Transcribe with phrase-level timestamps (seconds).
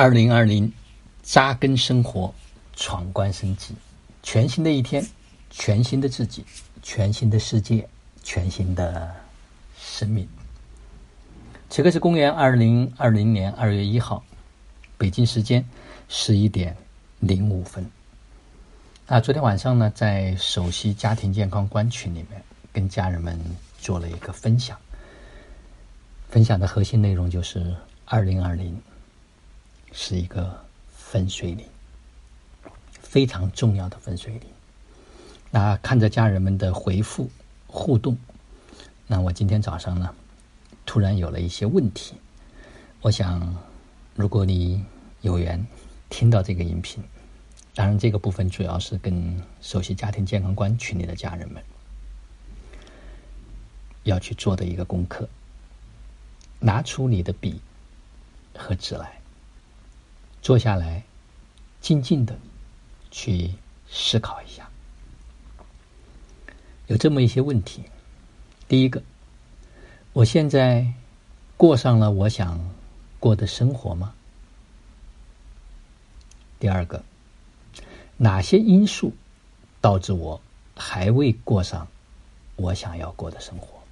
[0.00, 0.72] 二零二零，
[1.22, 2.32] 扎根生活，
[2.74, 3.74] 闯关升级，
[4.22, 5.06] 全新的一天，
[5.50, 6.42] 全新的自己，
[6.82, 7.86] 全新的世界，
[8.22, 9.14] 全新的
[9.78, 10.26] 生命。
[11.68, 14.24] 此刻是公元二零二零年二月一号，
[14.96, 15.62] 北京时间
[16.08, 16.74] 十一点
[17.18, 17.84] 零五分。
[19.04, 22.42] 啊，昨天晚上呢，在首席家庭健康观群里面，
[22.72, 23.38] 跟家人们
[23.78, 24.78] 做了一个分享。
[26.30, 27.76] 分享的核心内容就是
[28.06, 28.74] 二零二零。
[29.92, 30.64] 是一个
[30.96, 31.66] 分水岭，
[32.92, 34.42] 非常重要的分水岭。
[35.50, 37.28] 那看着家人们的回复
[37.66, 38.16] 互动，
[39.06, 40.14] 那我今天早上呢，
[40.86, 42.14] 突然有了一些问题。
[43.02, 43.56] 我想，
[44.14, 44.84] 如果你
[45.22, 45.66] 有缘
[46.08, 47.02] 听到这个音频，
[47.74, 51.62] 当然这个部分主要是跟首席家庭健康观群里的家人们
[54.04, 55.28] 要去做的一个功课，
[56.58, 57.60] 拿出你的笔
[58.56, 59.19] 和纸来。
[60.42, 61.02] 坐下来，
[61.80, 62.36] 静静的
[63.10, 63.50] 去
[63.90, 64.68] 思考一下，
[66.86, 67.84] 有这么一些问题。
[68.66, 69.02] 第一个，
[70.14, 70.92] 我现在
[71.56, 72.58] 过上了我想
[73.18, 74.14] 过的生活吗？
[76.58, 77.04] 第二个，
[78.16, 79.12] 哪些因素
[79.80, 80.40] 导致我
[80.74, 81.86] 还未过上
[82.56, 83.82] 我想要过的生活？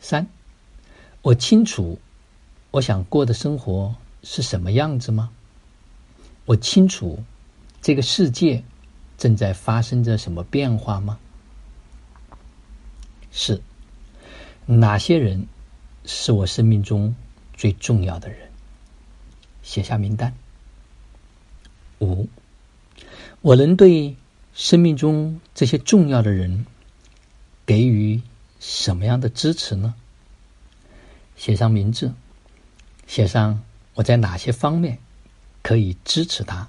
[0.00, 0.26] 三，
[1.22, 1.98] 我清楚
[2.70, 3.92] 我想过的生活。
[4.22, 5.30] 是什么样子吗？
[6.44, 7.22] 我清楚
[7.80, 8.62] 这个世界
[9.18, 11.18] 正在发生着什么变化吗？
[13.30, 13.60] 是
[14.66, 15.46] 哪些人
[16.04, 17.14] 是我生命中
[17.56, 18.50] 最重要的人？
[19.62, 20.34] 写下名单。
[22.00, 22.28] 五，
[23.40, 24.16] 我能对
[24.54, 26.66] 生命中这些重要的人
[27.64, 28.20] 给予
[28.60, 29.94] 什么样的支持呢？
[31.36, 32.12] 写上名字，
[33.06, 33.62] 写上。
[33.94, 34.98] 我在哪些方面
[35.62, 36.66] 可以支持他，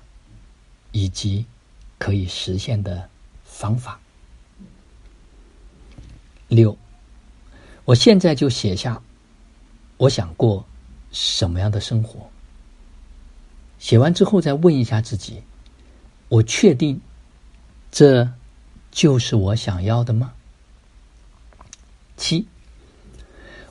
[0.91, 1.45] 以及
[1.97, 3.09] 可以实现的
[3.45, 3.99] 方法？
[6.49, 6.77] 六，
[7.85, 9.01] 我现在就写下
[9.97, 10.65] 我想过
[11.11, 12.29] 什么样的生活。
[13.79, 15.41] 写完之后再问一下自己：
[16.27, 16.99] 我确定
[17.89, 18.29] 这
[18.91, 20.33] 就是我想要的吗？
[22.17, 22.45] 七，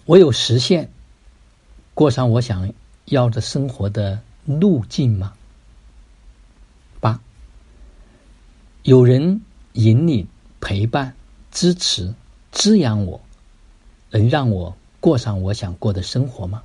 [0.06, 0.90] 我有实现
[1.92, 2.72] 过上我想。
[3.12, 5.34] 要的生活的路径吗？
[6.98, 7.20] 八，
[8.84, 9.42] 有人
[9.74, 10.26] 引领、
[10.62, 11.14] 陪伴、
[11.50, 12.14] 支持、
[12.52, 13.20] 滋养我，
[14.10, 16.62] 能让我过上我想过的生活吗？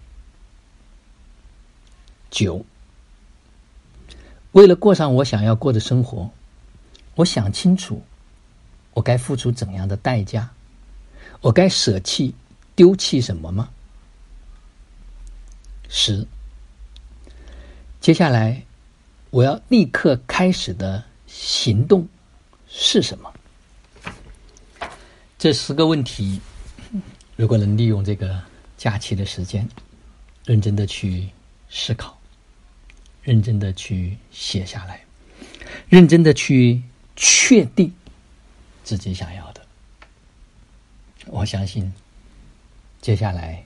[2.32, 2.66] 九，
[4.54, 6.30] 为了过上我想要过的生活，
[7.16, 8.02] 我想清楚，
[8.94, 10.50] 我该付出怎样的代价？
[11.42, 12.34] 我该舍弃、
[12.74, 13.70] 丢弃什么吗？
[15.90, 16.26] 十，
[18.08, 18.64] 接下来
[19.32, 22.08] 我要立刻开始的行动
[22.66, 23.34] 是什么？
[25.38, 26.40] 这十个问题，
[27.36, 28.42] 如果能利用这个
[28.78, 29.68] 假期的时间，
[30.46, 31.28] 认真的去
[31.70, 32.18] 思考，
[33.24, 35.04] 认真的去写下来，
[35.90, 36.82] 认真的去
[37.18, 37.94] 确定
[38.86, 39.62] 自己想要的，
[41.26, 41.94] 我相信，
[43.02, 43.62] 接下来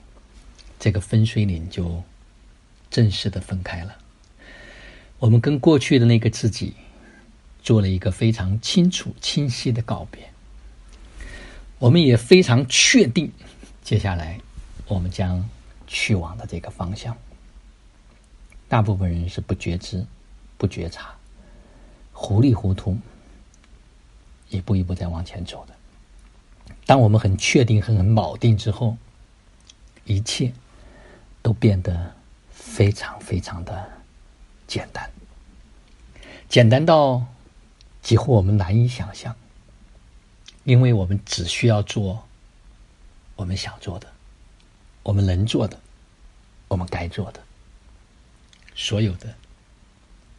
[0.80, 2.02] 这个分水岭就。
[2.90, 3.96] 正式的分开了，
[5.22, 6.74] 我们跟过去的那个自己
[7.62, 10.28] 做了一个非常清楚、清晰的告别。
[11.78, 13.30] 我们也非常确定，
[13.84, 14.40] 接下来
[14.88, 15.48] 我们将
[15.86, 17.16] 去往的这个方向。
[18.66, 20.04] 大部分人是不觉知、
[20.58, 21.14] 不觉察、
[22.12, 22.98] 糊里糊涂，
[24.48, 26.74] 一步一步在往前走的。
[26.84, 28.96] 当我们很确定、很很铆定之后，
[30.04, 30.52] 一切
[31.42, 32.12] 都变得。
[32.50, 33.90] 非常非常的
[34.66, 35.01] 简单，
[36.52, 37.24] 简单到
[38.02, 39.34] 几乎我们难以想象，
[40.64, 42.28] 因为我们只需要做
[43.36, 44.06] 我们想做的，
[45.02, 45.80] 我们能做的，
[46.68, 47.40] 我们该做的，
[48.74, 49.34] 所有的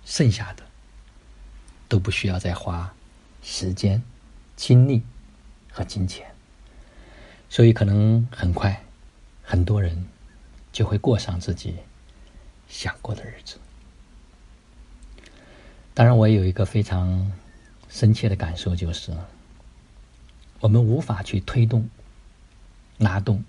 [0.05, 0.61] 剩下的
[1.89, 2.93] 都不需要再花
[3.41, 3.99] 时间、
[4.55, 5.01] 精力
[5.71, 6.31] 和金钱，
[7.49, 8.83] 所以可能很快
[9.41, 10.07] 很多人
[10.71, 11.77] 就会过上自己。
[12.69, 13.57] 想过的日子，
[15.93, 17.31] 当然，我也有一个非常
[17.89, 19.11] 深切的感受，就是
[20.59, 21.87] 我们无法去推动、
[22.97, 23.43] 拉动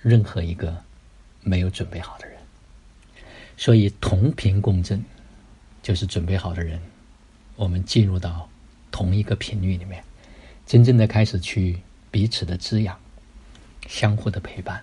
[0.00, 0.82] 任何一个
[1.42, 2.36] 没有准备好的人。
[3.56, 5.02] 所以，同频共振
[5.82, 6.80] 就是准备好的人，
[7.56, 8.48] 我们进入到
[8.90, 10.04] 同一个频率里面，
[10.66, 11.80] 真正的开始去
[12.10, 12.96] 彼此的滋养、
[13.88, 14.80] 相互的陪伴、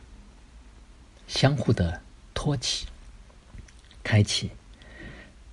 [1.28, 2.02] 相互的
[2.34, 2.88] 托起。
[4.04, 4.52] 开启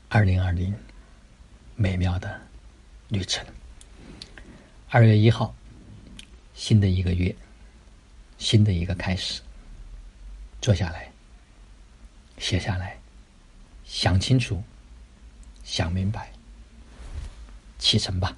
[0.09, 0.75] 二零二零
[1.81, 2.39] 美妙的
[3.09, 3.43] 旅程。
[4.91, 5.55] 二月一号，
[6.53, 7.35] 新的一个月，
[8.37, 9.41] 新的一个开始。
[10.61, 11.11] 坐下来，
[12.37, 12.99] 写下来，
[13.87, 14.63] 想清楚，
[15.65, 16.31] 想明白，
[17.79, 18.37] 启程吧。